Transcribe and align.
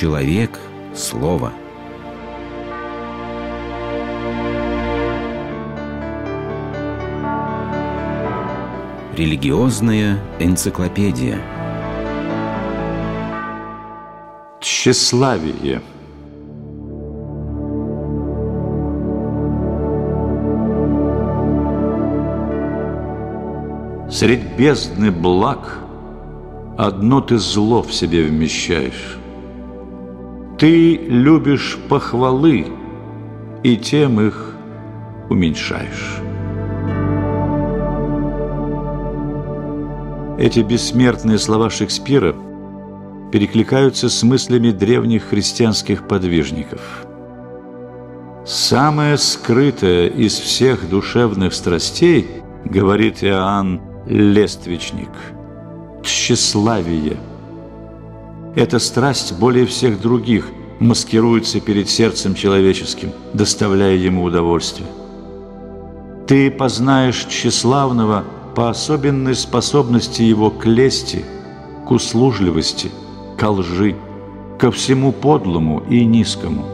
Человек– 0.00 0.58
слово. 0.94 1.52
Религиозная 9.14 10.18
энциклопедия. 10.38 11.38
Тщеславие. 14.62 15.82
Средь 24.10 24.56
бездны 24.56 25.10
благ 25.10 25.80
Одно 26.78 27.20
ты 27.20 27.36
зло 27.36 27.82
в 27.82 27.92
себе 27.92 28.24
вмещаешь. 28.24 29.19
Ты 30.60 30.96
любишь 30.96 31.78
похвалы, 31.88 32.66
и 33.62 33.78
тем 33.78 34.20
их 34.20 34.54
уменьшаешь. 35.30 36.18
Эти 40.38 40.60
бессмертные 40.60 41.38
слова 41.38 41.70
Шекспира 41.70 42.34
перекликаются 43.32 44.10
с 44.10 44.22
мыслями 44.22 44.70
древних 44.70 45.30
христианских 45.30 46.06
подвижников. 46.06 47.06
«Самое 48.44 49.16
скрытое 49.16 50.08
из 50.08 50.38
всех 50.38 50.90
душевных 50.90 51.54
страстей,— 51.54 52.26
говорит 52.66 53.24
Иоанн 53.24 53.80
Лествичник,— 54.06 55.08
тщеславие— 56.02 57.16
эта 58.56 58.78
страсть 58.78 59.32
более 59.38 59.66
всех 59.66 60.00
других 60.00 60.48
маскируется 60.80 61.60
перед 61.60 61.88
сердцем 61.88 62.34
человеческим, 62.34 63.12
доставляя 63.32 63.94
ему 63.94 64.24
удовольствие. 64.24 64.88
Ты 66.26 66.50
познаешь 66.50 67.26
тщеславного 67.28 68.24
по 68.54 68.70
особенной 68.70 69.34
способности 69.34 70.22
его 70.22 70.50
к 70.50 70.66
лести, 70.66 71.24
к 71.86 71.90
услужливости, 71.90 72.90
к 73.38 73.48
лжи, 73.48 73.96
ко 74.58 74.70
всему 74.70 75.12
подлому 75.12 75.82
и 75.88 76.04
низкому. 76.04 76.64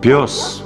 Пес 0.00 0.62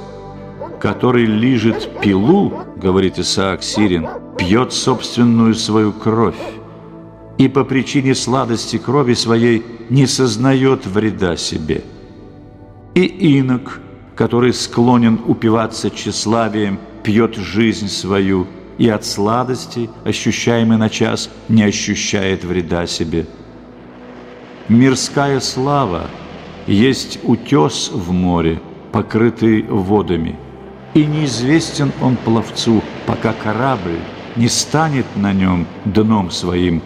который 0.81 1.25
лижет 1.25 1.89
пилу, 2.01 2.51
говорит 2.75 3.19
Исаак 3.19 3.61
Сирин, 3.61 4.07
пьет 4.37 4.73
собственную 4.73 5.53
свою 5.53 5.93
кровь 5.93 6.35
и 7.37 7.47
по 7.47 7.63
причине 7.63 8.15
сладости 8.15 8.77
крови 8.77 9.13
своей 9.13 9.63
не 9.89 10.07
сознает 10.07 10.87
вреда 10.87 11.37
себе. 11.37 11.83
И 12.95 13.03
инок, 13.05 13.79
который 14.15 14.53
склонен 14.53 15.19
упиваться 15.27 15.91
тщеславием, 15.91 16.79
пьет 17.03 17.35
жизнь 17.35 17.87
свою 17.87 18.47
и 18.79 18.89
от 18.89 19.05
сладости, 19.05 19.87
ощущаемой 20.03 20.77
на 20.77 20.89
час, 20.89 21.29
не 21.47 21.63
ощущает 21.63 22.43
вреда 22.43 22.87
себе. 22.87 23.27
Мирская 24.67 25.39
слава 25.41 26.07
есть 26.65 27.19
утес 27.23 27.91
в 27.93 28.11
море, 28.11 28.59
покрытый 28.91 29.61
водами– 29.61 30.39
и 30.93 31.05
неизвестен 31.05 31.91
он 32.01 32.17
пловцу, 32.17 32.81
пока 33.05 33.33
корабль 33.33 33.99
не 34.35 34.47
станет 34.47 35.05
на 35.15 35.33
нем 35.33 35.67
дном 35.85 36.31
своим 36.31 36.81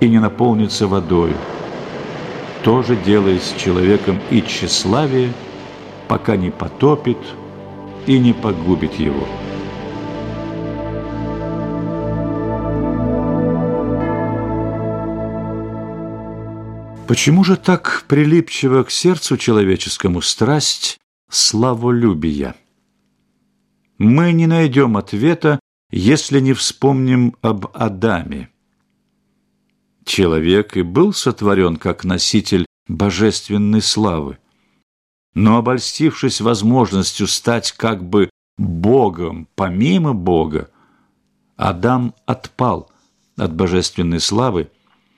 и 0.00 0.08
не 0.08 0.18
наполнится 0.18 0.86
водою. 0.86 1.34
То 2.62 2.82
же 2.82 2.96
делает 2.96 3.42
с 3.42 3.52
человеком 3.54 4.20
и 4.30 4.42
тщеславие, 4.42 5.32
пока 6.08 6.36
не 6.36 6.50
потопит 6.50 7.18
и 8.06 8.18
не 8.18 8.32
погубит 8.32 8.94
его. 8.94 9.26
Почему 17.06 17.44
же 17.44 17.56
так 17.56 18.04
прилипчива 18.08 18.82
к 18.82 18.90
сердцу 18.90 19.36
человеческому 19.36 20.22
страсть 20.22 20.98
славолюбия? 21.30 22.54
Мы 23.98 24.32
не 24.32 24.46
найдем 24.46 24.96
ответа, 24.96 25.60
если 25.90 26.40
не 26.40 26.52
вспомним 26.52 27.36
об 27.42 27.66
Адаме. 27.74 28.50
Человек 30.04 30.76
и 30.76 30.82
был 30.82 31.12
сотворен 31.12 31.76
как 31.76 32.04
носитель 32.04 32.66
божественной 32.88 33.80
славы. 33.80 34.38
Но 35.34 35.56
обольстившись 35.56 36.40
возможностью 36.40 37.26
стать 37.26 37.72
как 37.72 38.04
бы 38.04 38.30
Богом 38.56 39.48
помимо 39.54 40.12
Бога, 40.12 40.70
Адам 41.56 42.14
отпал 42.26 42.90
от 43.36 43.54
божественной 43.54 44.20
славы 44.20 44.70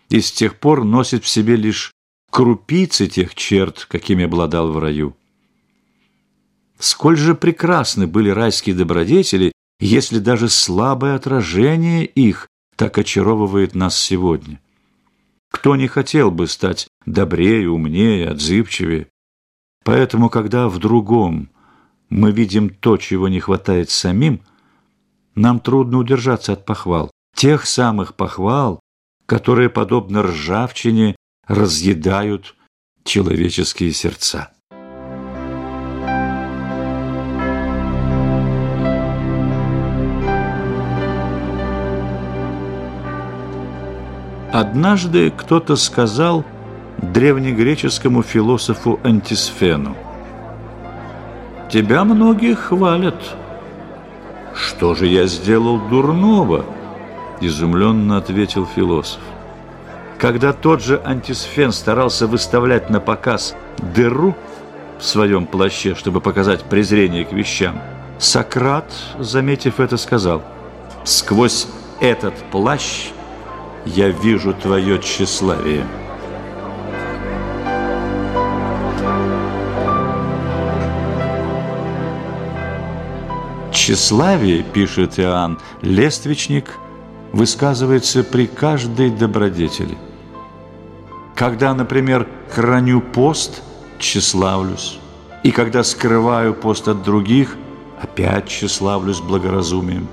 и 0.08 0.20
с 0.20 0.30
тех 0.32 0.58
пор 0.58 0.84
носит 0.84 1.24
в 1.24 1.28
себе 1.28 1.56
лишь 1.56 1.92
крупицы 2.30 3.08
тех 3.08 3.34
черт, 3.34 3.86
какими 3.88 4.24
обладал 4.24 4.72
в 4.72 4.78
раю. 4.78 5.16
Сколь 6.78 7.16
же 7.16 7.34
прекрасны 7.34 8.06
были 8.06 8.30
райские 8.30 8.74
добродетели, 8.74 9.52
если 9.80 10.18
даже 10.18 10.48
слабое 10.48 11.14
отражение 11.14 12.04
их 12.04 12.48
так 12.76 12.98
очаровывает 12.98 13.74
нас 13.74 13.98
сегодня. 13.98 14.60
Кто 15.50 15.76
не 15.76 15.88
хотел 15.88 16.30
бы 16.30 16.46
стать 16.46 16.86
добрее, 17.06 17.70
умнее, 17.70 18.28
отзывчивее? 18.28 19.08
Поэтому, 19.84 20.28
когда 20.28 20.68
в 20.68 20.78
другом 20.78 21.48
мы 22.08 22.32
видим 22.32 22.68
то, 22.68 22.96
чего 22.96 23.28
не 23.28 23.40
хватает 23.40 23.90
самим, 23.90 24.42
нам 25.34 25.60
трудно 25.60 25.98
удержаться 25.98 26.52
от 26.52 26.64
похвал. 26.64 27.10
Тех 27.34 27.66
самых 27.66 28.14
похвал, 28.14 28.80
которые, 29.26 29.70
подобно 29.70 30.22
ржавчине, 30.22 31.16
разъедают 31.46 32.54
человеческие 33.04 33.92
сердца. 33.92 34.52
Однажды 44.56 45.30
кто-то 45.30 45.76
сказал 45.76 46.42
древнегреческому 47.02 48.22
философу 48.22 48.98
Антисфену, 49.04 49.94
«Тебя 51.70 52.04
многие 52.04 52.54
хвалят». 52.54 53.22
«Что 54.54 54.94
же 54.94 55.08
я 55.08 55.26
сделал 55.26 55.78
дурного?»– 55.78 56.64
изумленно 57.42 58.16
ответил 58.16 58.64
философ. 58.64 59.20
Когда 60.18 60.54
тот 60.54 60.82
же 60.82 61.02
Антисфен 61.04 61.70
старался 61.70 62.26
выставлять 62.26 62.88
на 62.88 62.98
показ 62.98 63.54
дыру 63.94 64.34
в 64.98 65.04
своем 65.04 65.44
плаще, 65.44 65.94
чтобы 65.94 66.22
показать 66.22 66.62
презрение 66.62 67.26
к 67.26 67.32
вещам, 67.34 67.78
Сократ, 68.18 68.90
заметив 69.18 69.80
это, 69.80 69.98
сказал, 69.98 70.40
«Сквозь 71.04 71.68
этот 72.00 72.32
плащ 72.50 73.10
я 73.86 74.08
вижу 74.08 74.52
твое 74.52 74.98
тщеславие. 74.98 75.86
Тщеславие, 83.72 84.64
пишет 84.64 85.18
Иоанн 85.20 85.60
Лествичник, 85.80 86.70
высказывается 87.32 88.24
при 88.24 88.46
каждой 88.46 89.10
добродетели. 89.10 89.96
Когда, 91.36 91.72
например, 91.74 92.26
храню 92.50 93.00
пост, 93.00 93.62
тщеславлюсь, 93.98 94.98
и 95.44 95.52
когда 95.52 95.84
скрываю 95.84 96.54
пост 96.54 96.88
от 96.88 97.02
других, 97.02 97.56
опять 98.00 98.48
тщеславлюсь 98.48 99.20
благоразумием. 99.20 100.08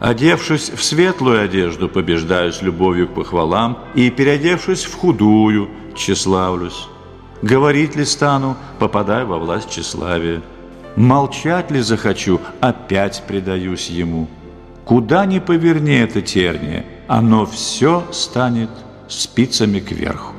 Одевшись 0.00 0.70
в 0.70 0.82
светлую 0.82 1.44
одежду, 1.44 1.86
побеждаюсь 1.86 2.62
любовью 2.62 3.06
к 3.06 3.14
похвалам, 3.14 3.78
и, 3.94 4.10
переодевшись 4.10 4.84
в 4.84 4.94
худую, 4.96 5.68
тщеславлюсь. 5.94 6.88
Говорить 7.42 7.96
ли 7.96 8.06
стану, 8.06 8.56
попадаю 8.78 9.26
во 9.26 9.38
власть 9.38 9.68
тщеславия. 9.70 10.40
Молчать 10.96 11.70
ли 11.70 11.80
захочу, 11.80 12.40
опять 12.60 13.22
предаюсь 13.28 13.90
ему. 13.90 14.26
Куда 14.86 15.26
ни 15.26 15.38
поверни 15.38 15.96
это 15.96 16.22
терние, 16.22 16.86
оно 17.06 17.44
все 17.44 18.02
станет 18.10 18.70
спицами 19.06 19.80
кверху. 19.80 20.34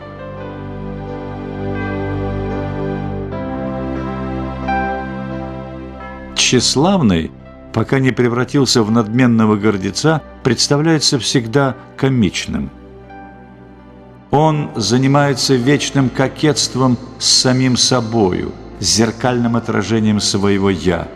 Тщеславный– 6.35 7.29
пока 7.73 7.99
не 7.99 8.11
превратился 8.11 8.83
в 8.83 8.91
надменного 8.91 9.55
гордеца, 9.55 10.21
представляется 10.43 11.19
всегда 11.19 11.75
комичным. 11.97 12.69
Он 14.29 14.71
занимается 14.75 15.55
вечным 15.55 16.09
кокетством 16.09 16.97
с 17.19 17.25
самим 17.25 17.75
собою, 17.77 18.53
зеркальным 18.79 19.55
отражением 19.55 20.19
своего 20.19 20.69
«я». 20.69 21.07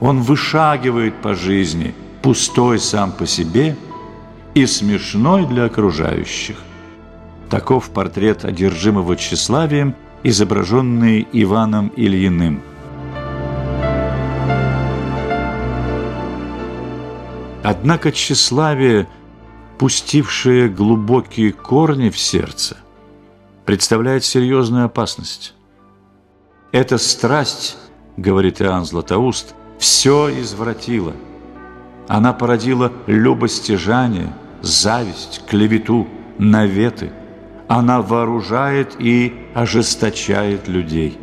Он 0.00 0.20
вышагивает 0.20 1.14
по 1.22 1.34
жизни, 1.34 1.94
пустой 2.20 2.78
сам 2.78 3.12
по 3.12 3.26
себе 3.26 3.76
и 4.52 4.66
смешной 4.66 5.46
для 5.46 5.64
окружающих. 5.64 6.56
Таков 7.48 7.90
портрет 7.90 8.44
одержимого 8.44 9.16
тщеславием, 9.16 9.94
изображенный 10.22 11.26
Иваном 11.32 11.88
Ильиным– 11.96 12.62
Однако 17.64 18.12
тщеславие, 18.12 19.08
пустившее 19.78 20.68
глубокие 20.68 21.50
корни 21.50 22.10
в 22.10 22.18
сердце, 22.18 22.76
представляет 23.64 24.22
серьезную 24.22 24.84
опасность. 24.84 25.54
Эта 26.72 26.98
страсть, 26.98 27.78
говорит 28.18 28.60
Иоанн 28.60 28.84
Златоуст, 28.84 29.54
все 29.78 30.28
извратила. 30.42 31.14
Она 32.06 32.34
породила 32.34 32.92
любостяжание, 33.06 34.30
зависть, 34.60 35.40
клевету, 35.48 36.06
наветы. 36.36 37.12
Она 37.66 38.02
вооружает 38.02 38.94
и 38.98 39.32
ожесточает 39.54 40.68
людей. 40.68 41.18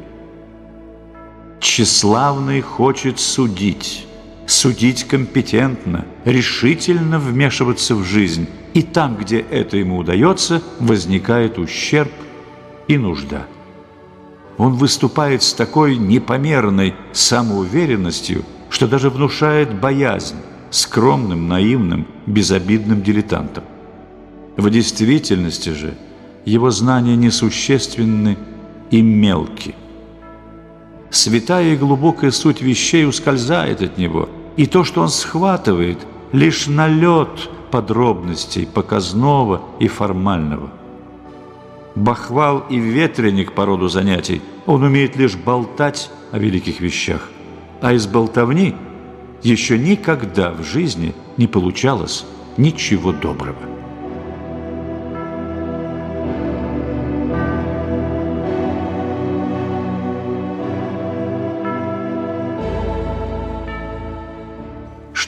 Тщеславный 1.59 2.61
хочет 2.61 3.19
судить, 3.19 4.07
судить 4.51 5.05
компетентно, 5.05 6.05
решительно 6.25 7.19
вмешиваться 7.19 7.95
в 7.95 8.03
жизнь. 8.03 8.47
И 8.73 8.81
там, 8.81 9.15
где 9.15 9.39
это 9.39 9.77
ему 9.77 9.97
удается, 9.97 10.61
возникает 10.79 11.57
ущерб 11.57 12.11
и 12.87 12.97
нужда. 12.97 13.47
Он 14.57 14.73
выступает 14.73 15.41
с 15.41 15.53
такой 15.53 15.97
непомерной 15.97 16.95
самоуверенностью, 17.13 18.43
что 18.69 18.87
даже 18.87 19.09
внушает 19.09 19.73
боязнь 19.73 20.35
скромным, 20.69 21.47
наивным, 21.47 22.07
безобидным 22.25 23.01
дилетантам. 23.01 23.63
В 24.57 24.69
действительности 24.69 25.69
же 25.69 25.95
его 26.45 26.71
знания 26.71 27.15
несущественны 27.15 28.37
и 28.89 29.01
мелки. 29.01 29.75
Святая 31.09 31.73
и 31.73 31.77
глубокая 31.77 32.31
суть 32.31 32.61
вещей 32.61 33.05
ускользает 33.05 33.81
от 33.81 33.97
него– 33.97 34.29
и 34.57 34.65
то, 34.65 34.83
что 34.83 35.01
он 35.01 35.09
схватывает, 35.09 35.99
лишь 36.31 36.67
налет 36.67 37.49
подробностей 37.71 38.67
показного 38.67 39.61
и 39.79 39.87
формального. 39.87 40.69
Бахвал 41.95 42.65
и 42.69 42.77
ветреник 42.77 43.53
по 43.53 43.65
роду 43.65 43.87
занятий, 43.87 44.41
он 44.65 44.83
умеет 44.83 45.15
лишь 45.15 45.35
болтать 45.35 46.09
о 46.31 46.39
великих 46.39 46.79
вещах, 46.79 47.29
а 47.81 47.93
из 47.93 48.07
болтовни 48.07 48.75
еще 49.43 49.77
никогда 49.77 50.51
в 50.51 50.63
жизни 50.63 51.13
не 51.37 51.47
получалось 51.47 52.25
ничего 52.57 53.11
доброго. 53.11 53.80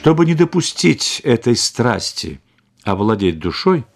Чтобы 0.04 0.26
не 0.26 0.34
допустить 0.34 1.22
этой 1.24 1.56
страсти 1.56 2.38
овладеть 2.82 3.38
душой, 3.38 3.86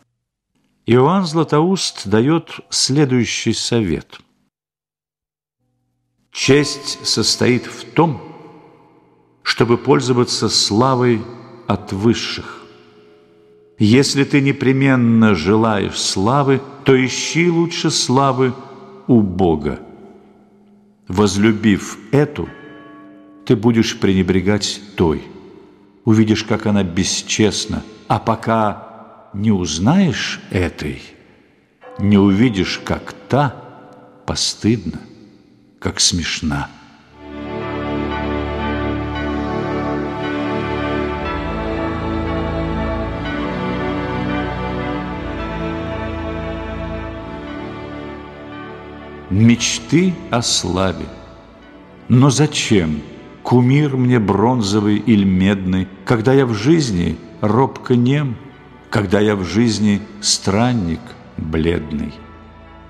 Иоанн 0.86 1.26
Златоуст 1.26 2.08
дает 2.08 2.60
следующий 2.70 3.52
совет. 3.52 4.18
Честь 6.32 7.06
состоит 7.06 7.66
в 7.66 7.84
том, 7.92 8.22
чтобы 9.42 9.76
пользоваться 9.76 10.48
славой 10.48 11.22
от 11.66 11.92
высших. 11.92 12.62
Если 13.78 14.24
ты 14.24 14.40
непременно 14.40 15.34
желаешь 15.34 16.00
славы, 16.00 16.62
то 16.86 16.96
ищи 16.96 17.50
лучше 17.50 17.90
славы 17.90 18.54
у 19.08 19.20
Бога. 19.20 19.78
Возлюбив 21.06 21.98
эту, 22.12 22.48
ты 23.44 23.54
будешь 23.54 24.00
пренебрегать 24.00 24.80
той– 24.96 25.22
увидишь, 26.08 26.44
как 26.44 26.64
она 26.64 26.84
бесчестна. 26.84 27.82
А 28.08 28.18
пока 28.18 29.28
не 29.34 29.52
узнаешь 29.52 30.40
этой, 30.50 31.02
не 31.98 32.16
увидишь, 32.16 32.80
как 32.82 33.12
та 33.28 33.54
постыдна, 34.24 35.00
как 35.78 36.00
смешна. 36.00 36.70
Мечты 49.28 50.14
о 50.30 50.40
славе. 50.40 51.04
Но 52.08 52.30
зачем? 52.30 53.02
Кумир 53.48 53.96
мне 53.96 54.18
бронзовый 54.18 54.96
или 54.96 55.24
медный, 55.24 55.88
Когда 56.04 56.34
я 56.34 56.44
в 56.44 56.52
жизни 56.52 57.16
робко 57.40 57.96
нем, 57.96 58.36
Когда 58.90 59.20
я 59.20 59.36
в 59.36 59.44
жизни 59.44 60.02
странник 60.20 61.00
бледный. 61.38 62.12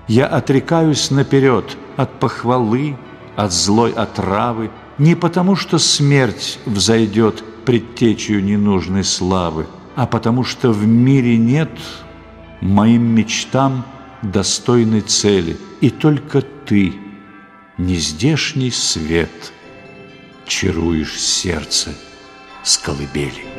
Я 0.09 0.25
отрекаюсь 0.25 1.11
наперед 1.11 1.77
от 1.95 2.19
похвалы, 2.19 2.97
От 3.37 3.53
злой 3.53 3.93
отравы, 3.93 4.69
Не 4.97 5.15
потому, 5.15 5.55
что 5.55 5.77
смерть 5.77 6.59
взойдет 6.65 7.41
Предтечью 7.63 8.43
ненужной 8.43 9.05
славы, 9.05 9.65
А 9.95 10.07
потому, 10.07 10.43
что 10.43 10.73
в 10.73 10.85
мире 10.85 11.37
нет 11.37 11.71
Моим 12.59 13.03
мечтам 13.03 13.85
достойной 14.23 14.99
цели, 14.99 15.55
И 15.79 15.89
только 15.89 16.41
ты, 16.41 16.95
нездешний 17.77 18.71
свет— 18.71 19.53
чаруешь 20.49 21.21
сердце 21.21 21.93
с 22.63 22.77
колыбели. 22.79 23.58